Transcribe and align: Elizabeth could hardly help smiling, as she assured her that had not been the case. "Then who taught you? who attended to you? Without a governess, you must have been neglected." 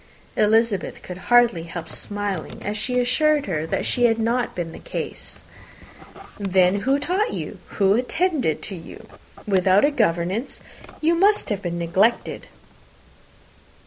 Elizabeth 0.35 1.03
could 1.03 1.19
hardly 1.29 1.61
help 1.61 1.87
smiling, 1.87 2.63
as 2.63 2.75
she 2.75 2.99
assured 2.99 3.45
her 3.45 3.67
that 3.67 3.85
had 3.89 4.17
not 4.17 4.55
been 4.55 4.71
the 4.71 4.79
case. 4.79 5.43
"Then 6.39 6.77
who 6.79 6.97
taught 6.97 7.33
you? 7.35 7.59
who 7.77 7.93
attended 7.93 8.63
to 8.63 8.75
you? 8.75 9.05
Without 9.45 9.85
a 9.85 9.91
governess, 9.91 10.61
you 11.01 11.13
must 11.13 11.49
have 11.49 11.61
been 11.61 11.77
neglected." 11.77 12.47